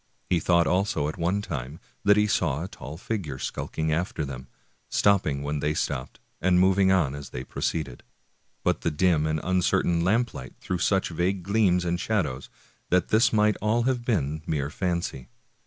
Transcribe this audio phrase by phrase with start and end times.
[0.31, 4.25] He thought also at one time that he saw a tall figure skulk ing after
[4.25, 4.47] them,
[4.89, 8.01] stopping when they stopped and moving on as they proceeded;
[8.63, 12.49] but the dim and uncertain lamplight threw such vague gleams and shadows
[12.89, 15.29] that this might all have been mere fancy.